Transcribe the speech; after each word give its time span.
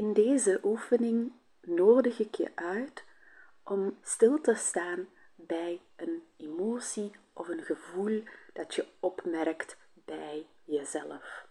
In 0.00 0.12
deze 0.12 0.60
oefening 0.62 1.32
nodig 1.60 2.18
ik 2.18 2.34
je 2.34 2.50
uit 2.54 3.04
om 3.62 3.98
stil 4.02 4.40
te 4.40 4.54
staan 4.54 5.08
bij 5.34 5.80
een 5.96 6.22
emotie 6.36 7.12
of 7.32 7.48
een 7.48 7.62
gevoel 7.62 8.22
dat 8.52 8.74
je 8.74 8.86
opmerkt 9.00 9.76
bij 9.92 10.46
jezelf. 10.64 11.46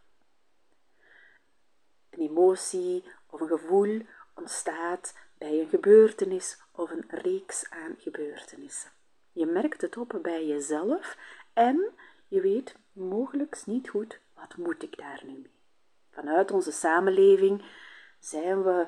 Een 2.09 2.19
emotie 2.19 3.03
of 3.29 3.41
een 3.41 3.47
gevoel 3.47 4.01
ontstaat 4.35 5.17
bij 5.37 5.59
een 5.59 5.69
gebeurtenis 5.69 6.57
of 6.71 6.91
een 6.91 7.05
reeks 7.07 7.69
aan 7.69 7.95
gebeurtenissen. 7.97 8.91
Je 9.31 9.45
merkt 9.45 9.81
het 9.81 9.97
op 9.97 10.19
bij 10.21 10.47
jezelf 10.47 11.17
en 11.53 11.93
je 12.27 12.41
weet 12.41 12.75
mogelijk 12.91 13.65
niet 13.65 13.89
goed 13.89 14.19
wat 14.33 14.57
moet 14.57 14.83
ik 14.83 14.97
daar 14.97 15.21
nu 15.25 15.31
mee. 15.33 15.51
Vanuit 16.09 16.51
onze 16.51 16.71
samenleving 16.71 17.63
zijn 18.19 18.63
we 18.63 18.87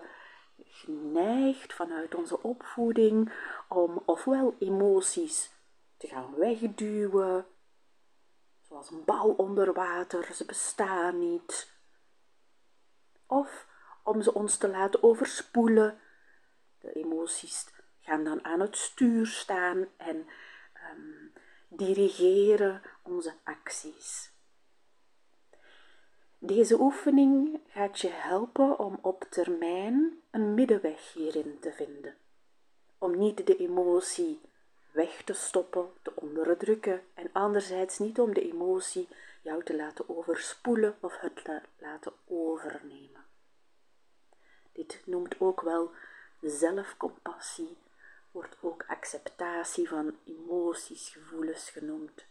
geneigd 0.58 1.74
vanuit 1.74 2.16
onze 2.16 2.42
opvoeding 2.42 3.34
om 3.70 4.04
ofwel 4.06 4.56
emoties 4.60 5.52
te 5.98 6.08
gaan 6.08 6.36
wegduwen, 6.36 7.46
zoals 8.62 8.92
een 8.92 9.06
bal 9.06 9.30
onder 9.30 9.74
water, 9.74 10.34
ze 10.34 10.46
bestaan 10.46 11.20
niet, 11.20 11.80
of 13.26 13.68
om 14.04 14.22
ze 14.22 14.34
ons 14.34 14.58
te 14.58 14.68
laten 14.68 15.04
overspoelen. 15.04 16.00
De 16.80 16.92
emoties 16.94 17.74
gaan 18.00 18.24
dan 18.24 18.46
aan 18.46 18.60
het 18.60 18.78
stuur 18.78 19.28
staan 19.28 19.88
en 19.98 20.28
um, 20.92 21.34
dirigeren 21.70 22.82
onze 23.04 23.34
acties. 23.44 24.32
Deze 26.52 26.80
oefening 26.80 27.60
gaat 27.68 28.00
je 28.00 28.10
helpen 28.10 28.80
om 28.80 29.00
op 29.02 29.26
termijn 29.30 30.22
een 30.32 30.54
middenweg 30.54 31.14
hierin 31.14 31.60
te 31.60 31.72
vinden. 31.72 32.16
Om 32.98 33.18
niet 33.18 33.46
de 33.48 33.58
emotie 33.58 34.42
weg 34.92 35.24
te 35.24 35.34
stoppen, 35.34 35.90
te 36.02 36.12
onderdrukken 36.16 37.02
en 37.14 37.30
anderzijds 37.32 38.00
niet 38.00 38.20
om 38.20 38.34
de 38.34 38.52
emotie 38.52 39.08
jou 39.42 39.64
te 39.64 39.76
laten 39.76 40.10
overspoelen 40.10 40.98
of 41.00 41.20
het 41.20 41.44
te 41.44 41.62
laten 41.78 42.14
overnemen. 42.28 43.26
Dit 44.72 45.02
noemt 45.06 45.40
ook 45.40 45.62
wel 45.62 45.92
zelfcompassie, 46.42 47.78
wordt 48.32 48.56
ook 48.62 48.86
acceptatie 48.88 49.90
van 49.90 50.18
emoties, 50.26 51.10
gevoelens 51.10 51.70
genoemd, 51.70 52.26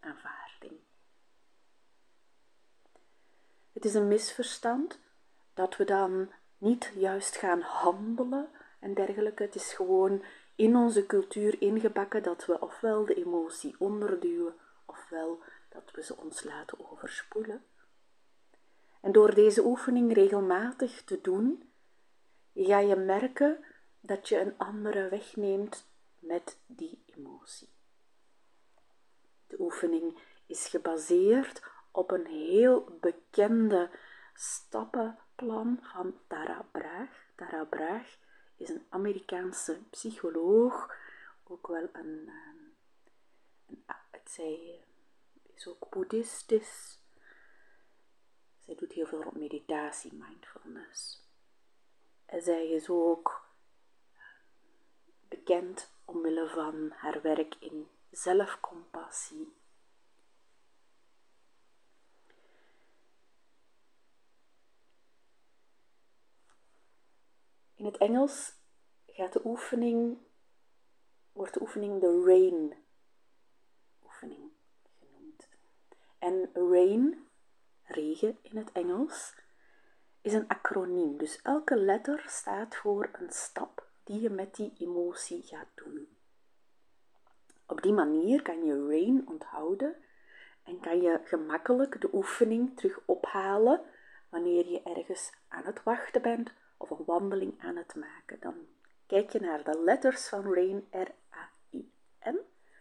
aanvaarding. 0.00 0.78
Het 3.80 3.88
is 3.88 3.94
een 3.94 4.08
misverstand 4.08 4.98
dat 5.54 5.76
we 5.76 5.84
dan 5.84 6.32
niet 6.58 6.92
juist 6.94 7.36
gaan 7.36 7.60
handelen 7.60 8.48
en 8.80 8.94
dergelijke. 8.94 9.42
Het 9.42 9.54
is 9.54 9.72
gewoon 9.72 10.24
in 10.54 10.76
onze 10.76 11.06
cultuur 11.06 11.62
ingebakken 11.62 12.22
dat 12.22 12.46
we 12.46 12.60
ofwel 12.60 13.04
de 13.04 13.14
emotie 13.14 13.74
onderduwen, 13.78 14.54
ofwel 14.86 15.42
dat 15.68 15.90
we 15.92 16.02
ze 16.02 16.16
ons 16.16 16.42
laten 16.42 16.90
overspoelen. 16.90 17.64
En 19.00 19.12
door 19.12 19.34
deze 19.34 19.64
oefening 19.64 20.12
regelmatig 20.12 21.02
te 21.04 21.20
doen, 21.20 21.70
ga 22.54 22.78
je 22.78 22.96
merken 22.96 23.64
dat 24.00 24.28
je 24.28 24.40
een 24.40 24.58
andere 24.58 25.08
weg 25.08 25.36
neemt 25.36 25.86
met 26.18 26.58
die 26.66 27.02
emotie. 27.06 27.68
De 29.46 29.60
oefening 29.60 30.18
is 30.46 30.66
gebaseerd 30.66 31.62
op 31.90 32.10
een 32.10 32.26
heel 32.26 32.98
bekende 33.00 33.90
stappenplan 34.34 35.78
van 35.82 36.14
Tara 36.26 36.66
Brach. 36.72 37.10
Tara 37.34 37.64
Brach 37.64 38.16
is 38.56 38.68
een 38.68 38.86
Amerikaanse 38.88 39.78
psycholoog, 39.90 40.94
ook 41.44 41.66
wel 41.66 41.88
een, 41.92 42.28
ehm, 42.28 42.58
een 43.66 43.84
zij 44.30 44.84
is 45.54 45.68
ook 45.68 45.88
boeddhistisch. 45.90 46.98
Zij 48.58 48.74
doet 48.74 48.92
heel 48.92 49.06
veel 49.06 49.22
rond 49.22 49.36
meditatie, 49.36 50.14
mindfulness. 50.14 51.28
En 52.26 52.42
zij 52.42 52.68
is 52.68 52.88
ook 52.88 53.48
bekend 55.28 55.92
omwille 56.04 56.48
van 56.48 56.90
haar 56.90 57.22
werk 57.22 57.54
in 57.54 57.88
zelfcompassie 58.10 59.52
Engels 68.00 68.54
gaat 69.06 69.32
de 69.32 69.40
oefening, 69.44 70.18
wordt 71.32 71.54
de 71.54 71.60
oefening 71.60 72.00
de 72.00 72.22
RAIN 72.24 72.74
oefening 74.04 74.50
genoemd. 74.98 75.48
En 76.18 76.50
RAIN, 76.52 77.28
regen 77.84 78.38
in 78.42 78.56
het 78.56 78.72
Engels, 78.72 79.34
is 80.20 80.32
een 80.32 80.48
acroniem. 80.48 81.18
Dus 81.18 81.42
elke 81.42 81.76
letter 81.76 82.24
staat 82.26 82.76
voor 82.76 83.08
een 83.12 83.30
stap 83.30 83.88
die 84.04 84.20
je 84.20 84.30
met 84.30 84.54
die 84.54 84.72
emotie 84.78 85.42
gaat 85.42 85.70
doen. 85.74 86.08
Op 87.66 87.82
die 87.82 87.92
manier 87.92 88.42
kan 88.42 88.64
je 88.64 88.86
RAIN 88.86 89.28
onthouden 89.28 89.96
en 90.62 90.80
kan 90.80 91.00
je 91.00 91.20
gemakkelijk 91.24 92.00
de 92.00 92.08
oefening 92.12 92.76
terug 92.76 93.00
ophalen 93.06 93.80
wanneer 94.28 94.68
je 94.68 94.82
ergens 94.82 95.32
aan 95.48 95.64
het 95.64 95.82
wachten 95.82 96.22
bent 96.22 96.58
wandeling 96.98 97.62
aan 97.62 97.76
het 97.76 97.94
maken. 97.94 98.40
Dan 98.40 98.54
kijk 99.06 99.30
je 99.30 99.40
naar 99.40 99.64
de 99.64 99.80
letters 99.82 100.28
van 100.28 100.54
RAIN, 100.54 100.86
R-A-I-N, 100.90 102.38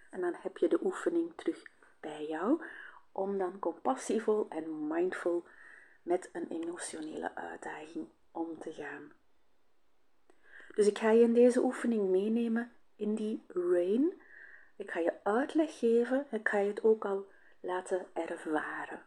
en 0.10 0.22
dan 0.22 0.36
heb 0.38 0.58
je 0.58 0.68
de 0.68 0.80
oefening 0.84 1.34
terug 1.36 1.64
bij 2.00 2.26
jou 2.26 2.64
om 3.12 3.38
dan 3.38 3.60
compassievol 3.60 4.46
en 4.50 4.88
mindful 4.88 5.46
met 6.02 6.30
een 6.34 6.48
emotionele 6.48 7.36
uitdaging 7.36 8.08
om 8.32 8.60
te 8.60 8.72
gaan. 8.72 9.12
Dus 10.76 10.88
ik 10.88 10.98
ga 10.98 11.12
je 11.12 11.22
in 11.22 11.34
deze 11.34 11.64
oefening 11.64 12.10
meenemen 12.10 12.72
in 12.96 13.16
die 13.16 13.44
RAIN. 13.48 14.22
Ik 14.76 14.92
ga 14.92 15.00
je 15.00 15.14
uitleg 15.24 15.80
geven, 15.80 16.28
ik 16.32 16.48
ga 16.48 16.58
je 16.58 16.70
het 16.70 16.84
ook 16.84 17.06
al 17.06 17.28
laten 17.60 18.06
ervaren. 18.14 19.02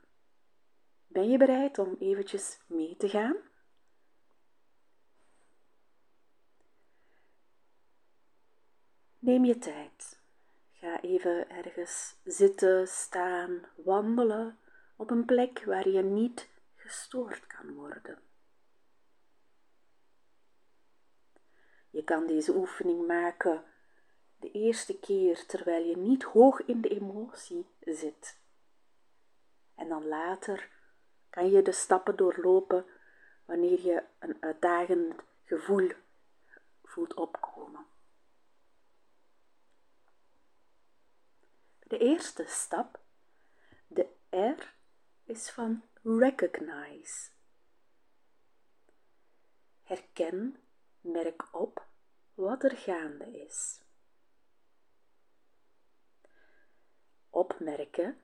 Ben 1.07 1.31
je 1.31 1.39
bereid 1.39 1.79
om 1.79 1.97
eventjes 1.99 2.59
mee 2.67 2.97
te 2.97 3.09
gaan? 3.09 3.37
Neem 9.23 9.45
je 9.45 9.59
tijd. 9.59 10.21
Ga 10.73 11.01
even 11.01 11.51
ergens 11.51 12.17
zitten, 12.25 12.89
staan, 12.89 13.67
wandelen 13.77 14.59
op 14.97 15.11
een 15.11 15.25
plek 15.25 15.65
waar 15.65 15.89
je 15.89 16.03
niet 16.03 16.49
gestoord 16.75 17.47
kan 17.47 17.75
worden. 17.75 18.19
Je 21.91 22.05
kan 22.05 22.27
deze 22.27 22.55
oefening 22.55 23.07
maken 23.07 23.65
de 24.37 24.51
eerste 24.51 24.99
keer 24.99 25.47
terwijl 25.47 25.85
je 25.85 25.97
niet 25.97 26.23
hoog 26.23 26.63
in 26.65 26.81
de 26.81 26.89
emotie 26.89 27.67
zit. 27.81 28.39
En 29.75 29.89
dan 29.89 30.07
later 30.07 30.71
kan 31.31 31.51
je 31.51 31.63
de 31.63 31.73
stappen 31.73 32.17
doorlopen 32.17 32.87
wanneer 33.45 33.81
je 33.81 34.03
een 34.19 34.37
uitdagend 34.41 35.15
gevoel 35.45 35.91
voelt 36.83 37.15
opkomen. 37.15 37.92
De 41.93 41.99
eerste 41.99 42.45
stap, 42.47 43.01
de 43.87 44.09
R, 44.31 44.75
is 45.25 45.51
van 45.51 45.83
recognize. 46.03 47.31
Herken, 49.83 50.57
merk 51.01 51.55
op 51.55 51.87
wat 52.35 52.65
er 52.65 52.77
gaande 52.77 53.45
is. 53.47 53.83
Opmerken 57.31 58.21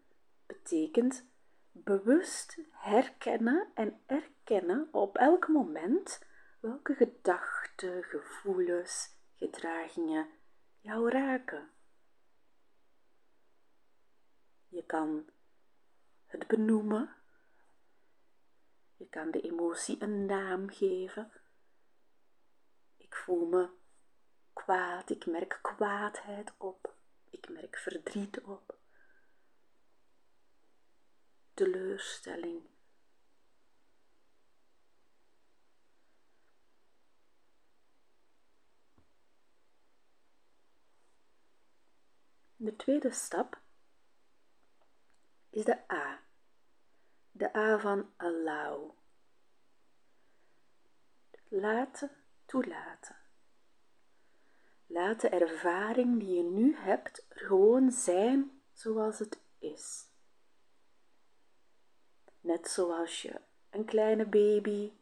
betekent 0.46 1.24
bewust 1.70 2.58
herkennen 2.70 3.70
en 3.74 4.00
erkennen 4.06 4.88
op 4.92 5.16
elk 5.16 5.48
moment 5.48 6.26
welke 6.60 6.94
gedachten, 6.94 8.02
gevoelens, 8.02 9.10
gedragingen 9.34 10.28
jou 10.80 11.10
raken. 11.10 11.77
Je 14.68 14.84
kan 14.86 15.30
het 16.26 16.46
benoemen. 16.46 17.16
Je 18.96 19.08
kan 19.08 19.30
de 19.30 19.40
emotie 19.40 20.02
een 20.02 20.26
naam 20.26 20.70
geven. 20.70 21.32
Ik 22.96 23.14
voel 23.14 23.46
me 23.46 23.68
kwaad, 24.52 25.10
ik 25.10 25.26
merk 25.26 25.58
kwaadheid 25.62 26.54
op, 26.56 26.94
ik 27.30 27.48
merk 27.48 27.78
verdriet 27.78 28.40
op, 28.40 28.78
teleurstelling. 31.54 32.66
De 42.56 42.76
tweede 42.76 43.10
stap 43.10 43.60
is 45.58 45.64
de 45.64 45.92
A. 45.92 46.20
De 47.30 47.56
A 47.56 47.78
van 47.78 48.12
allow. 48.16 48.90
Laten, 51.48 52.10
toelaten. 52.46 53.16
Laat 54.86 55.20
de 55.20 55.28
ervaring 55.28 56.18
die 56.18 56.36
je 56.36 56.42
nu 56.42 56.76
hebt 56.76 57.26
gewoon 57.28 57.90
zijn 57.90 58.62
zoals 58.72 59.18
het 59.18 59.38
is. 59.58 60.08
Net 62.40 62.68
zoals 62.68 63.22
je 63.22 63.40
een 63.70 63.84
kleine 63.84 64.26
baby 64.26 64.92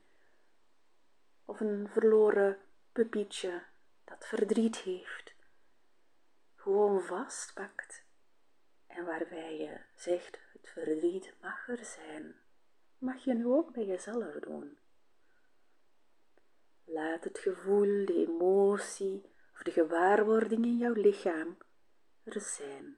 of 1.45 1.61
een 1.61 1.89
verloren 1.89 2.59
puppietje 2.93 3.63
dat 4.05 4.27
verdriet 4.27 4.77
heeft, 4.77 5.35
gewoon 6.55 7.03
vastpakt 7.03 8.05
en 8.87 9.05
waarbij 9.05 9.57
je 9.57 9.81
zegt, 9.95 10.46
verdriet 10.69 11.35
mag 11.41 11.69
er 11.69 11.85
zijn, 11.85 12.35
mag 12.99 13.25
je 13.25 13.35
nu 13.35 13.47
ook 13.47 13.73
bij 13.73 13.87
jezelf 13.87 14.35
doen. 14.35 14.79
Laat 16.85 17.25
het 17.25 17.39
gevoel, 17.39 18.07
de 18.07 18.27
emotie 18.27 19.31
of 19.53 19.63
de 19.63 19.71
gewaarwording 19.71 20.65
in 20.65 20.77
jouw 20.77 20.93
lichaam 20.93 21.57
er 22.23 22.41
zijn. 22.41 22.97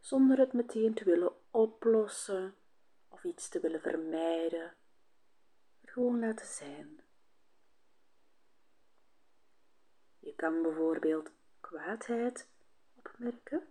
Zonder 0.00 0.38
het 0.38 0.52
meteen 0.52 0.94
te 0.94 1.04
willen 1.04 1.32
oplossen 1.50 2.54
of 3.08 3.24
iets 3.24 3.48
te 3.48 3.60
willen 3.60 3.80
vermijden. 3.80 4.76
gewoon 5.84 6.18
laten 6.18 6.46
zijn. 6.46 7.00
Je 10.18 10.34
kan 10.34 10.62
bijvoorbeeld 10.62 11.30
kwaadheid 11.60 12.48
opmerken 12.96 13.68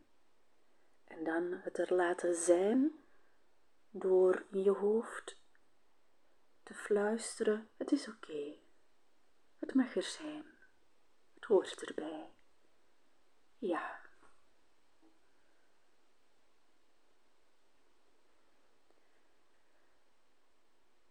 en 1.17 1.23
dan 1.23 1.59
het 1.63 1.77
er 1.77 1.93
laten 1.93 2.35
zijn 2.35 2.91
door 3.89 4.45
in 4.51 4.63
je 4.63 4.71
hoofd 4.71 5.37
te 6.63 6.73
fluisteren: 6.73 7.69
Het 7.77 7.91
is 7.91 8.07
oké, 8.07 8.55
het 9.59 9.73
mag 9.73 9.95
er 9.95 10.03
zijn, 10.03 10.45
het 11.33 11.45
hoort 11.45 11.83
erbij. 11.83 12.29
Ja. 13.57 14.05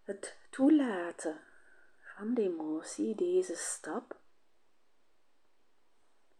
Het 0.02 0.36
toelaten 0.50 1.40
van 2.00 2.34
de 2.34 2.42
emotie, 2.42 3.14
deze 3.14 3.54
stap, 3.54 4.20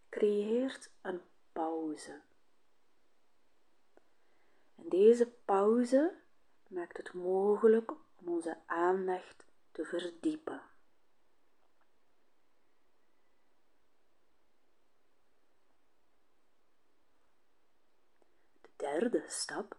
creëert 0.09 0.91
een 1.03 1.21
pauze. 1.53 2.26
Deze 4.89 5.27
pauze 5.45 6.15
maakt 6.67 6.97
het 6.97 7.13
mogelijk 7.13 7.91
om 7.91 8.29
onze 8.29 8.59
aandacht 8.67 9.45
te 9.71 9.85
verdiepen. 9.85 10.63
De 18.61 18.69
derde 18.77 19.25
stap 19.27 19.77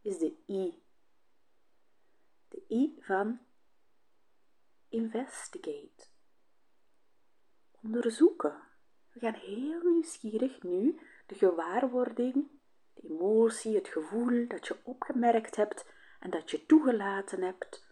is 0.00 0.18
de 0.18 0.36
I. 0.48 0.82
De 2.48 2.64
I 2.68 2.96
van 3.00 3.40
investigate. 4.88 6.06
Onderzoeken. 7.70 8.62
We 9.12 9.20
gaan 9.20 9.34
heel 9.34 9.82
nieuwsgierig 9.82 10.62
nu 10.62 11.00
de 11.26 11.34
gewaarwording, 11.34 12.53
emotie, 13.04 13.74
het 13.74 13.88
gevoel 13.88 14.48
dat 14.48 14.66
je 14.66 14.76
opgemerkt 14.82 15.56
hebt 15.56 15.86
en 16.20 16.30
dat 16.30 16.50
je 16.50 16.66
toegelaten 16.66 17.42
hebt, 17.42 17.86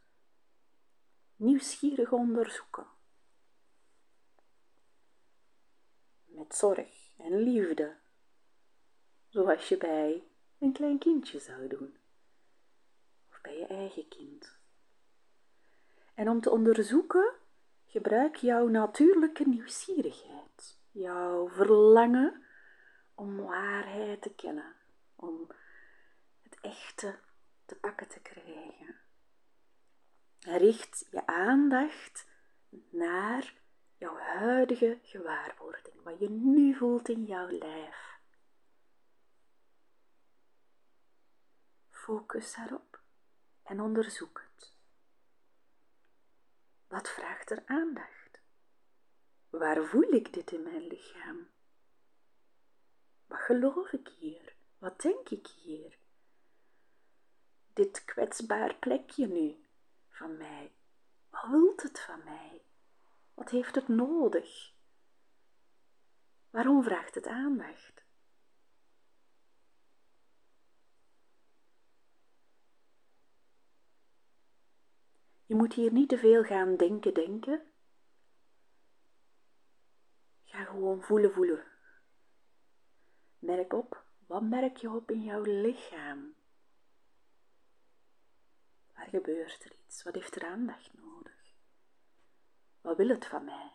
nieuwsgierig 1.37 2.13
onderzoeken. 2.13 2.87
Met 6.25 6.55
zorg 6.55 7.17
en 7.19 7.43
liefde, 7.43 7.97
zoals 9.29 9.69
je 9.69 9.77
bij 9.77 10.25
een 10.59 10.73
klein 10.73 10.99
kindje 10.99 11.39
zou 11.39 11.69
doen, 11.69 11.97
of 13.31 13.41
bij 13.41 13.59
je 13.59 13.67
eigen 13.67 14.09
kind. 14.09 14.57
En 16.15 16.29
om 16.29 16.41
te 16.41 16.51
onderzoeken, 16.51 17.35
gebruik 17.87 18.37
jouw 18.37 18.67
natuurlijke 18.67 19.49
nieuwsgierigheid, 19.49 20.79
jouw 20.91 21.49
verlangen 21.49 22.45
om 23.15 23.37
waarheid 23.37 24.23
te 24.23 24.35
kennen, 24.35 24.75
om 25.23 25.51
het 26.43 26.61
echte 26.61 27.19
te 27.65 27.75
pakken 27.75 28.09
te 28.09 28.21
krijgen. 28.21 29.01
Richt 30.39 31.07
je 31.11 31.27
aandacht 31.27 32.27
naar 32.91 33.55
jouw 33.97 34.17
huidige 34.17 34.99
gewaarwording, 35.03 36.03
wat 36.03 36.19
je 36.19 36.31
nu 36.31 36.75
voelt 36.75 37.09
in 37.09 37.25
jouw 37.25 37.49
lijf. 37.49 38.21
Focus 41.91 42.55
daarop 42.55 43.01
en 43.63 43.81
onderzoek 43.81 44.41
het. 44.51 44.75
Wat 46.87 47.09
vraagt 47.09 47.51
er 47.51 47.63
aandacht? 47.67 48.41
Waar 49.51 49.85
voel 49.85 50.13
ik 50.13 50.33
dit 50.33 50.53
in 50.53 50.63
mijn 50.63 50.87
lichaam? 50.87 51.49
Wat 53.27 53.41
geloof 53.41 53.93
ik 53.93 54.09
hier? 54.09 54.52
Wat 54.83 55.01
denk 55.01 55.29
ik 55.29 55.47
hier? 55.47 55.99
Dit 57.73 58.05
kwetsbaar 58.05 58.75
plekje 58.75 59.27
nu 59.27 59.65
van 60.09 60.37
mij. 60.37 60.73
Wat 61.31 61.51
wilt 61.51 61.83
het 61.83 62.01
van 62.01 62.25
mij? 62.25 62.65
Wat 63.35 63.51
heeft 63.51 63.75
het 63.75 63.89
nodig? 63.89 64.75
Waarom 66.51 66.83
vraagt 66.83 67.15
het 67.15 67.27
aandacht? 67.27 68.05
Je 75.47 75.55
moet 75.55 75.75
hier 75.75 75.93
niet 75.93 76.09
te 76.09 76.19
veel 76.19 76.45
gaan 76.45 76.77
denken, 76.77 77.15
denken. 77.15 77.73
Ga 80.45 80.65
gewoon 80.65 81.03
voelen, 81.03 81.33
voelen. 81.33 81.65
Merk 83.39 83.73
op, 83.73 84.02
wat 84.33 84.43
merk 84.43 84.77
je 84.77 84.91
op 84.91 85.11
in 85.11 85.23
jouw 85.23 85.43
lichaam? 85.43 86.35
Waar 88.95 89.09
gebeurt 89.09 89.65
er 89.65 89.73
iets? 89.85 90.03
Wat 90.03 90.15
heeft 90.15 90.37
er 90.37 90.45
aandacht 90.45 90.93
nodig? 90.95 91.55
Wat 92.81 92.97
wil 92.97 93.09
het 93.09 93.27
van 93.27 93.45
mij? 93.45 93.73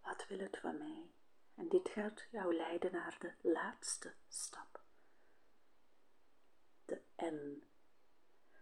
Wat 0.00 0.26
wil 0.28 0.38
het 0.38 0.58
van 0.58 0.78
mij? 0.78 1.10
En 1.54 1.68
dit 1.68 1.88
gaat 1.88 2.26
jou 2.30 2.56
leiden 2.56 2.92
naar 2.92 3.16
de 3.18 3.34
laatste 3.42 4.14
stap. 4.28 4.82
De 6.84 7.02
N. 7.16 7.62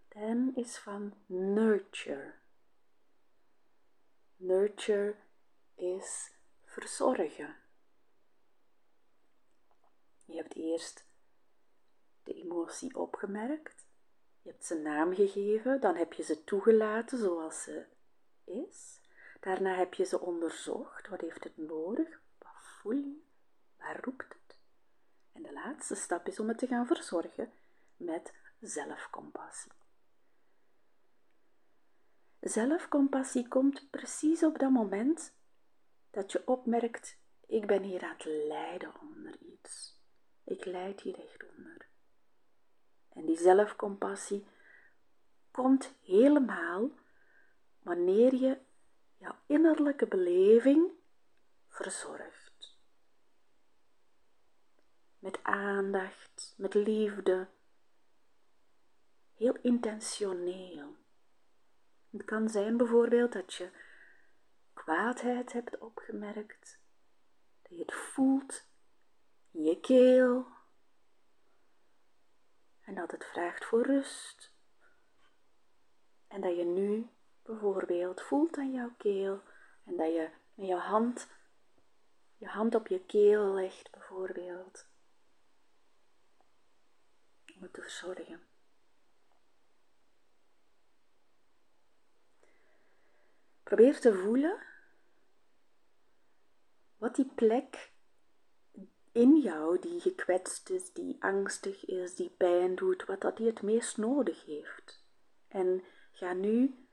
De 0.08 0.18
N 0.18 0.52
is 0.54 0.78
van 0.78 1.14
nurture. 1.26 2.34
Nurture 4.36 5.16
is 5.74 6.32
verzorgen. 6.64 7.67
Je 10.28 10.36
hebt 10.36 10.54
eerst 10.54 11.04
de 12.22 12.34
emotie 12.34 12.96
opgemerkt, 12.96 13.86
je 14.42 14.50
hebt 14.50 14.64
ze 14.64 14.74
naam 14.74 15.14
gegeven, 15.14 15.80
dan 15.80 15.96
heb 15.96 16.12
je 16.12 16.22
ze 16.22 16.44
toegelaten 16.44 17.18
zoals 17.18 17.62
ze 17.62 17.86
is. 18.44 19.00
Daarna 19.40 19.74
heb 19.74 19.94
je 19.94 20.04
ze 20.04 20.20
onderzocht, 20.20 21.08
wat 21.08 21.20
heeft 21.20 21.44
het 21.44 21.56
nodig, 21.56 22.20
wat 22.38 22.62
voel 22.80 22.92
je, 22.92 23.22
waar 23.76 24.00
roept 24.04 24.28
het. 24.28 24.58
En 25.32 25.42
de 25.42 25.52
laatste 25.52 25.94
stap 25.94 26.26
is 26.26 26.40
om 26.40 26.48
het 26.48 26.58
te 26.58 26.66
gaan 26.66 26.86
verzorgen 26.86 27.52
met 27.96 28.34
zelfcompassie. 28.60 29.72
Zelfcompassie 32.40 33.48
komt 33.48 33.90
precies 33.90 34.42
op 34.42 34.58
dat 34.58 34.70
moment 34.70 35.32
dat 36.10 36.32
je 36.32 36.46
opmerkt, 36.46 37.18
ik 37.46 37.66
ben 37.66 37.82
hier 37.82 38.02
aan 38.02 38.16
het 38.16 38.24
lijden 38.24 39.00
onder 39.00 39.38
iets. 39.38 39.97
Ik 40.48 40.64
lijd 40.64 41.00
hier 41.00 41.18
echt 41.18 41.44
onder. 41.56 41.86
En 43.08 43.26
die 43.26 43.38
zelfcompassie 43.38 44.46
komt 45.50 45.94
helemaal 46.02 46.90
wanneer 47.78 48.34
je 48.34 48.58
jouw 49.16 49.34
innerlijke 49.46 50.06
beleving 50.06 50.92
verzorgt. 51.68 52.76
Met 55.18 55.42
aandacht, 55.42 56.54
met 56.56 56.74
liefde, 56.74 57.48
heel 59.34 59.56
intentioneel. 59.62 60.96
Het 62.10 62.24
kan 62.24 62.48
zijn 62.48 62.76
bijvoorbeeld 62.76 63.32
dat 63.32 63.54
je 63.54 63.70
kwaadheid 64.72 65.52
hebt 65.52 65.78
opgemerkt, 65.78 66.78
Dat 67.62 67.70
je 67.70 67.78
het 67.78 67.94
voelt 67.94 68.67
je 69.50 69.80
keel. 69.80 70.46
En 72.80 72.94
dat 72.94 73.10
het 73.10 73.24
vraagt 73.24 73.64
voor 73.64 73.82
rust. 73.82 74.52
En 76.26 76.40
dat 76.40 76.56
je 76.56 76.64
nu 76.64 77.08
bijvoorbeeld 77.42 78.22
voelt 78.22 78.56
aan 78.56 78.72
jouw 78.72 78.94
keel 78.96 79.42
en 79.84 79.96
dat 79.96 80.12
je 80.12 80.30
met 80.54 80.66
je 80.66 80.74
hand 80.74 81.28
je 82.38 82.46
hand 82.46 82.74
op 82.74 82.86
je 82.86 83.04
keel 83.04 83.54
legt 83.54 83.90
bijvoorbeeld. 83.90 84.86
Om 87.54 87.62
het 87.62 87.72
te 87.72 87.80
verzorgen. 87.80 88.46
Probeer 93.62 94.00
te 94.00 94.14
voelen 94.14 94.66
wat 96.96 97.14
die 97.14 97.32
plek 97.34 97.92
in 99.18 99.40
jou 99.40 99.78
die 99.78 100.00
gekwetst 100.00 100.70
is, 100.70 100.92
die 100.92 101.16
angstig 101.20 101.84
is, 101.84 102.14
die 102.14 102.30
pijn 102.30 102.74
doet, 102.74 103.04
wat 103.04 103.20
dat 103.20 103.36
die 103.36 103.46
het 103.46 103.62
meest 103.62 103.96
nodig 103.96 104.44
heeft. 104.44 105.04
En 105.48 105.84
ga 106.12 106.32
nu 106.32 106.86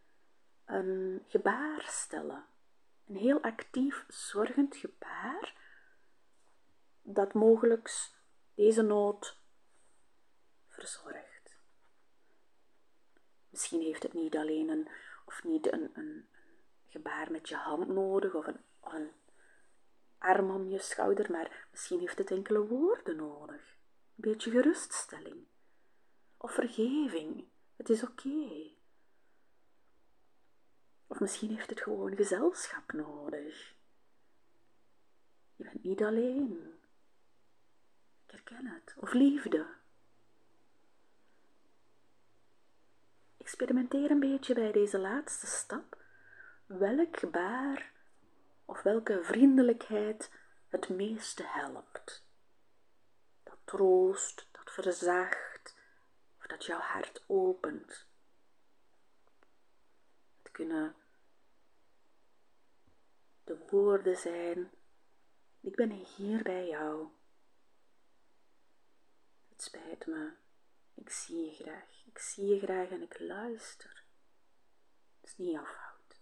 een 0.66 1.24
gebaar 1.28 1.86
stellen. 1.88 2.46
Een 3.08 3.16
heel 3.16 3.42
actief, 3.42 4.06
zorgend 4.08 4.76
gebaar 4.76 5.54
dat 7.02 7.34
mogelijk 7.34 8.12
deze 8.54 8.82
nood 8.82 9.38
verzorgt. 10.68 11.58
Misschien 13.50 13.82
heeft 13.82 14.04
het 14.04 14.14
niet 14.14 14.36
alleen 14.36 14.70
een, 14.70 14.90
of 15.26 15.44
niet 15.44 15.74
een, 15.74 15.90
een 15.94 16.28
gebaar 16.88 17.32
met 17.32 17.50
je 17.50 17.56
hand 17.56 17.88
nodig 17.88 18.34
of 18.34 18.48
een, 18.48 18.60
een 18.84 19.12
arm 20.26 20.52
om 20.52 20.70
je 20.70 20.80
schouder, 20.80 21.32
maar 21.32 21.68
misschien 21.72 22.00
heeft 22.00 22.18
het 22.18 22.32
enkele 22.32 22.68
woorden 22.68 23.16
nodig. 23.16 23.76
Een 24.16 24.32
beetje 24.32 24.52
geruststelling 24.52 25.46
of 26.38 26.54
vergeving. 26.54 27.46
Het 27.76 27.90
is 27.90 28.04
oké. 28.04 28.74
Of 31.08 31.20
misschien 31.20 31.50
heeft 31.50 31.70
het 31.70 31.82
gewoon 31.82 32.16
gezelschap 32.16 32.92
nodig. 32.92 33.76
Je 35.56 35.64
bent 35.64 35.84
niet 35.84 36.04
alleen. 36.04 36.74
Ik 38.26 38.32
herken 38.32 38.68
het. 38.68 38.96
Of 38.98 39.14
liefde. 39.14 39.68
Experimenteer 43.38 44.12
een 44.12 44.20
beetje 44.20 44.54
bij 44.54 44.72
deze 44.72 45.00
laatste 45.00 45.48
stap. 45.48 46.04
Welk 46.66 47.20
gebaar 47.20 47.94
of 48.66 48.82
welke 48.82 49.24
vriendelijkheid 49.24 50.32
het 50.68 50.90
meeste 50.90 51.44
helpt. 51.46 52.26
Dat 53.44 53.58
troost, 53.64 54.48
dat 54.52 54.72
verzacht 54.74 55.76
of 56.38 56.46
dat 56.46 56.66
jouw 56.66 56.80
hart 56.80 57.24
opent 57.28 58.08
kunnen 60.56 60.96
de 63.44 63.66
woorden 63.70 64.18
zijn. 64.18 64.72
Ik 65.62 65.76
ben 65.76 65.92
hier 65.92 66.44
bij 66.44 66.68
jou. 66.68 67.08
Het 69.50 69.62
spijt 69.62 70.06
me. 70.06 70.34
Ik 70.94 71.10
zie 71.10 71.46
je 71.46 71.52
graag. 71.52 72.06
Ik 72.06 72.20
zie 72.20 72.46
je 72.46 72.60
graag 72.60 72.90
en 72.90 73.02
ik 73.02 73.20
luister. 73.20 74.04
Het 75.22 75.30
is 75.30 75.38
niet 75.38 75.58
fout. 75.58 76.20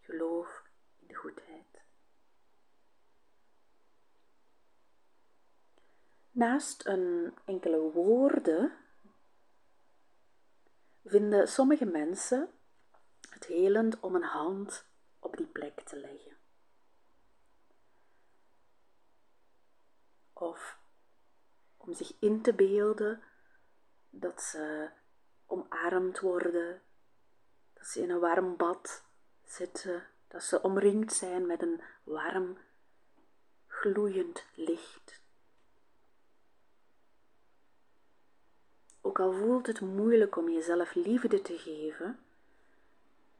Geloof 0.00 0.59
de 1.10 1.16
goedheid. 1.16 1.82
Naast 6.30 6.86
een 6.86 7.34
enkele 7.44 7.78
woorden 7.78 8.76
vinden 11.04 11.48
sommige 11.48 11.84
mensen 11.84 12.50
het 13.30 13.44
helend 13.44 14.00
om 14.00 14.14
een 14.14 14.22
hand 14.22 14.86
op 15.18 15.36
die 15.36 15.46
plek 15.46 15.80
te 15.80 15.96
leggen. 15.96 16.36
Of 20.32 20.78
om 21.76 21.94
zich 21.94 22.18
in 22.18 22.42
te 22.42 22.54
beelden 22.54 23.22
dat 24.10 24.42
ze 24.42 24.90
omarmd 25.46 26.20
worden, 26.20 26.82
dat 27.72 27.86
ze 27.86 28.00
in 28.00 28.10
een 28.10 28.20
warm 28.20 28.56
bad 28.56 29.04
zitten, 29.44 30.09
dat 30.30 30.42
ze 30.42 30.62
omringd 30.62 31.12
zijn 31.12 31.46
met 31.46 31.62
een 31.62 31.80
warm, 32.02 32.58
gloeiend 33.66 34.44
licht. 34.54 35.20
Ook 39.00 39.20
al 39.20 39.32
voelt 39.32 39.66
het 39.66 39.80
moeilijk 39.80 40.36
om 40.36 40.50
jezelf 40.50 40.94
liefde 40.94 41.42
te 41.42 41.58
geven, 41.58 42.18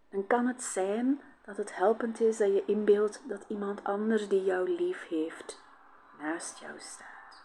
dan 0.09 0.27
kan 0.27 0.47
het 0.47 0.63
zijn 0.63 1.21
dat 1.45 1.57
het 1.57 1.77
helpend 1.77 2.21
is 2.21 2.37
dat 2.37 2.49
je 2.49 2.65
inbeeldt 2.65 3.23
dat 3.29 3.45
iemand 3.49 3.85
anders 3.85 4.29
die 4.29 4.45
jou 4.45 4.71
lief 4.71 5.09
heeft 5.09 5.61
naast 6.19 6.59
jou 6.59 6.79
staat. 6.79 7.45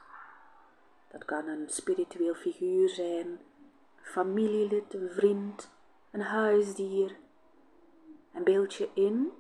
Dat 1.12 1.26
kan 1.26 1.48
een 1.48 1.70
spiritueel 1.70 2.34
figuur 2.34 2.90
zijn, 2.90 3.28
een 3.28 3.40
familielid, 4.02 4.94
een 4.94 5.10
vriend, 5.12 5.70
een 6.12 6.22
huisdier. 6.22 7.16
En 8.36 8.44
beeld 8.44 8.74
je 8.74 8.90
in 8.94 9.32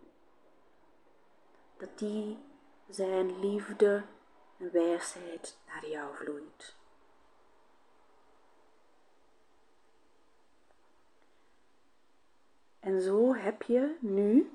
dat 1.78 2.00
die 2.00 2.38
zijn 2.90 3.40
liefde 3.40 4.04
en 4.58 4.72
wijsheid 4.72 5.58
naar 5.68 5.88
jou 5.88 6.16
vloeit. 6.16 6.76
En 12.80 13.02
zo 13.02 13.34
heb 13.34 13.62
je 13.62 13.96
nu 14.00 14.52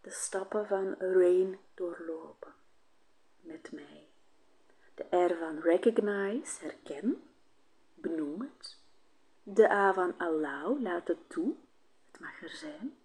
de 0.00 0.10
stappen 0.10 0.66
van 0.66 0.94
Rain 0.98 1.58
doorlopen 1.74 2.52
met 3.40 3.72
mij. 3.72 4.06
De 4.94 5.16
R 5.16 5.36
van 5.38 5.58
recognize, 5.58 6.64
herken, 6.64 7.22
benoem 7.94 8.40
het. 8.40 8.78
De 9.42 9.70
A 9.70 9.92
van 9.92 10.18
allow, 10.18 10.82
laat 10.82 11.08
het 11.08 11.30
toe, 11.30 11.54
het 12.10 12.20
mag 12.20 12.42
er 12.42 12.50
zijn. 12.50 12.99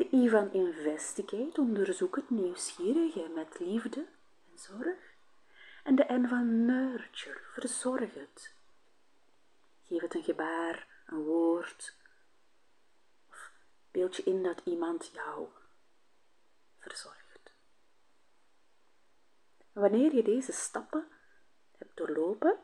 De 0.00 0.08
I 0.12 0.28
van 0.28 0.52
investigate, 0.52 1.60
onderzoek 1.60 2.16
het 2.16 2.30
nieuwsgierige 2.30 3.28
met 3.28 3.58
liefde 3.58 4.06
en 4.50 4.58
zorg. 4.58 5.14
En 5.84 5.94
de 5.94 6.04
N 6.08 6.26
van 6.26 6.64
nurture, 6.64 7.40
verzorg 7.52 8.14
het. 8.14 8.54
Geef 9.82 10.00
het 10.00 10.14
een 10.14 10.22
gebaar, 10.22 10.88
een 11.06 11.22
woord, 11.22 11.96
Beeld 13.90 14.16
je 14.16 14.22
in 14.22 14.42
dat 14.42 14.60
iemand 14.64 15.10
jou 15.14 15.48
verzorgt. 16.78 17.52
wanneer 19.72 20.14
je 20.14 20.22
deze 20.22 20.52
stappen 20.52 21.08
hebt 21.76 21.96
doorlopen, 21.96 22.58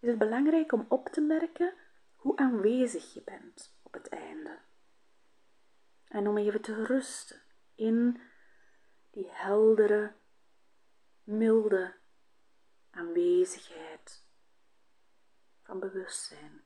is 0.00 0.08
het 0.08 0.18
belangrijk 0.18 0.72
om 0.72 0.86
op 0.88 1.08
te 1.08 1.20
merken 1.20 1.74
hoe 2.16 2.36
aanwezig 2.36 3.14
je 3.14 3.22
bent 3.22 3.74
op 3.82 3.92
het 3.92 4.08
einde. 4.08 4.58
En 6.14 6.28
om 6.28 6.38
even 6.38 6.62
te 6.62 6.84
rusten 6.84 7.42
in 7.74 8.20
die 9.10 9.28
heldere, 9.30 10.14
milde 11.22 11.94
aanwezigheid 12.90 14.24
van 15.62 15.80
bewustzijn. 15.80 16.64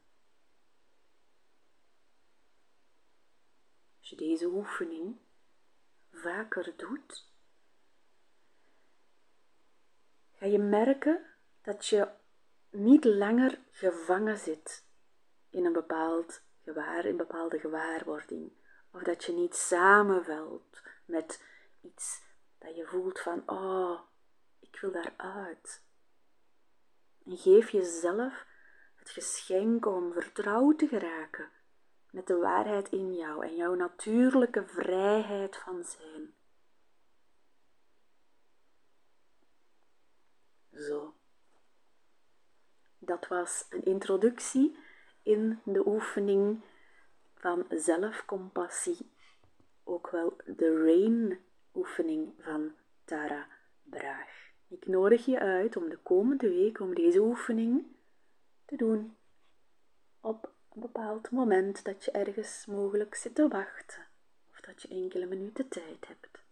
Als 3.98 4.08
je 4.08 4.16
deze 4.16 4.46
oefening 4.46 5.16
vaker 6.12 6.76
doet, 6.76 7.32
ga 10.32 10.46
je 10.46 10.58
merken 10.58 11.26
dat 11.62 11.86
je 11.86 12.08
niet 12.70 13.04
langer 13.04 13.58
gevangen 13.70 14.38
zit 14.38 14.86
in 15.50 15.64
een 15.64 15.72
bepaald 15.72 16.42
gewaar, 16.62 17.04
in 17.04 17.16
bepaalde 17.16 17.58
gewaarwording. 17.58 18.52
Of 18.90 19.02
dat 19.02 19.24
je 19.24 19.32
niet 19.32 19.56
samenvelt 19.56 20.82
met 21.04 21.44
iets 21.80 22.22
dat 22.58 22.76
je 22.76 22.86
voelt 22.86 23.20
van, 23.20 23.42
oh, 23.46 24.00
ik 24.60 24.80
wil 24.80 24.92
daaruit. 24.92 25.82
En 27.24 27.36
geef 27.36 27.70
jezelf 27.70 28.46
het 28.94 29.10
geschenk 29.10 29.86
om 29.86 30.12
vertrouwd 30.12 30.78
te 30.78 30.88
geraken 30.88 31.50
met 32.10 32.26
de 32.26 32.36
waarheid 32.36 32.88
in 32.88 33.14
jou 33.14 33.46
en 33.46 33.56
jouw 33.56 33.74
natuurlijke 33.74 34.66
vrijheid 34.66 35.56
van 35.56 35.84
zijn. 35.84 36.34
Zo. 40.72 41.14
Dat 42.98 43.28
was 43.28 43.66
een 43.70 43.84
introductie 43.84 44.78
in 45.22 45.60
de 45.64 45.86
oefening 45.86 46.62
van 47.38 47.66
zelfcompassie, 47.68 49.10
ook 49.84 50.10
wel 50.10 50.36
de 50.46 50.82
RAIN 50.84 51.38
oefening 51.74 52.34
van 52.38 52.72
Tara 53.04 53.46
Braag. 53.82 54.50
Ik 54.68 54.86
nodig 54.86 55.24
je 55.24 55.38
uit 55.38 55.76
om 55.76 55.88
de 55.88 55.98
komende 55.98 56.48
week 56.48 56.80
om 56.80 56.94
deze 56.94 57.20
oefening 57.20 57.86
te 58.64 58.76
doen 58.76 59.16
op 60.20 60.52
een 60.74 60.80
bepaald 60.80 61.30
moment 61.30 61.84
dat 61.84 62.04
je 62.04 62.10
ergens 62.10 62.66
mogelijk 62.66 63.14
zit 63.14 63.34
te 63.34 63.48
wachten 63.48 64.06
of 64.50 64.60
dat 64.60 64.82
je 64.82 64.88
enkele 64.88 65.26
minuten 65.26 65.68
tijd 65.68 66.08
hebt. 66.08 66.46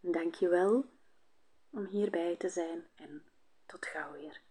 Dank 0.00 0.34
je 0.34 0.48
wel 0.48 0.84
om 1.70 1.84
hierbij 1.84 2.36
te 2.36 2.48
zijn 2.48 2.86
en 2.94 3.24
tot 3.66 3.86
gauw 3.86 4.12
weer. 4.12 4.45